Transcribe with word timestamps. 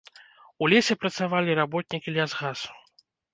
У 0.63 0.69
лесе 0.71 0.93
працавалі 1.03 1.59
работнікі 1.61 2.15
лясгасу. 2.17 2.69